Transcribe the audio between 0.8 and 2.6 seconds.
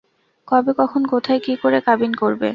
কখন, কোথায় কী করে কাবিন করবে?